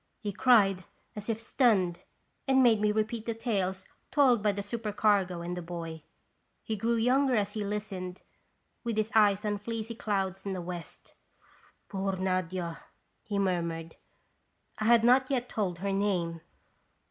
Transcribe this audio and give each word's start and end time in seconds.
he 0.19 0.33
cried, 0.33 0.83
as 1.15 1.29
if 1.29 1.39
stunned, 1.39 2.01
and 2.47 2.63
made 2.63 2.81
me 2.81 2.91
repeat 2.91 3.27
the 3.27 3.35
tales 3.35 3.85
told 4.09 4.41
by 4.41 4.51
the 4.51 4.63
super 4.63 4.91
cargo 4.91 5.41
and 5.41 5.55
the 5.55 5.61
boy. 5.61 6.01
He 6.63 6.75
grew 6.75 6.95
younger 6.95 7.35
as 7.35 7.53
he 7.53 7.63
listened, 7.63 8.23
with 8.83 8.97
his 8.97 9.11
eyes 9.13 9.45
on 9.45 9.59
fleecy 9.59 9.93
clouds 9.93 10.43
in 10.43 10.53
the 10.53 10.59
west." 10.63 11.13
Poor 11.87 12.15
Nadia!" 12.15 12.79
he 13.27 13.37
murmured. 13.37 13.97
I 14.79 14.85
had 14.85 15.03
not 15.03 15.29
yet 15.29 15.47
told 15.47 15.77
her 15.77 15.91
name. 15.93 16.41